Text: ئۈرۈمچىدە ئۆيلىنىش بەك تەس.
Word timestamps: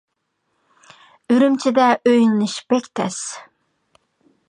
ئۈرۈمچىدە 1.35 1.91
ئۆيلىنىش 2.07 2.59
بەك 2.75 2.91
تەس. 3.01 3.25